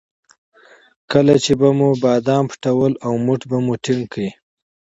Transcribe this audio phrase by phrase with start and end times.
[1.11, 4.17] کله چې به مو بادام پټول او موټ به مو ټینګ کړ.